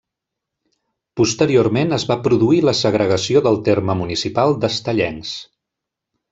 [1.21, 5.39] Posteriorment es va produir la segregació del terme municipal d'Estellencs.